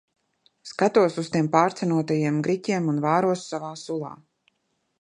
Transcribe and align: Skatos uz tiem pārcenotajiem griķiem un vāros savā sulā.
Skatos 0.69 1.17
uz 1.23 1.27
tiem 1.35 1.49
pārcenotajiem 1.55 2.39
griķiem 2.47 2.89
un 2.95 3.05
vāros 3.07 3.47
savā 3.53 3.73
sulā. 3.83 4.11